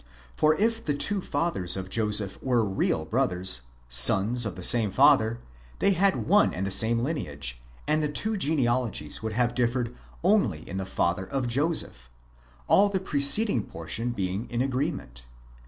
For 0.35 0.55
if 0.55 0.83
the 0.83 0.95
two 0.95 1.21
fathers 1.21 1.77
of 1.77 1.87
Joseph 1.91 2.41
were 2.41 2.65
real 2.65 3.05
brothers, 3.05 3.61
sons 3.87 4.47
of 4.47 4.55
the 4.55 4.63
same 4.63 4.89
father, 4.89 5.39
they 5.77 5.91
had 5.91 6.27
one 6.27 6.55
and 6.55 6.65
the 6.65 6.71
same 6.71 7.03
lineage, 7.03 7.61
and 7.85 8.01
the 8.01 8.11
two 8.11 8.35
genealogies 8.35 9.21
would 9.21 9.33
have 9.33 9.53
differed 9.53 9.95
only 10.23 10.67
in 10.67 10.77
the 10.77 10.87
father 10.87 11.25
of 11.27 11.45
Joseph, 11.45 12.09
all 12.67 12.89
the 12.89 12.99
preceding 12.99 13.61
portion 13.61 14.09
being 14.09 14.49
in 14.49 14.63
agreement. 14.63 15.25